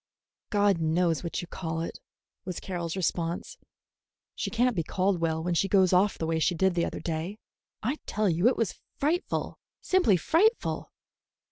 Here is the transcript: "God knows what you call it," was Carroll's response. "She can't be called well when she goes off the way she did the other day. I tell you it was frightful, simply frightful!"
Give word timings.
"God 0.49 0.79
knows 0.79 1.23
what 1.23 1.41
you 1.41 1.47
call 1.47 1.81
it," 1.81 1.99
was 2.43 2.59
Carroll's 2.59 2.95
response. 2.95 3.59
"She 4.33 4.49
can't 4.49 4.75
be 4.75 4.81
called 4.81 5.19
well 5.21 5.43
when 5.43 5.53
she 5.53 5.67
goes 5.67 5.93
off 5.93 6.17
the 6.17 6.25
way 6.25 6.39
she 6.39 6.55
did 6.55 6.73
the 6.73 6.85
other 6.85 6.99
day. 7.01 7.37
I 7.83 7.99
tell 8.07 8.27
you 8.27 8.47
it 8.47 8.57
was 8.57 8.79
frightful, 8.97 9.59
simply 9.79 10.17
frightful!" 10.17 10.91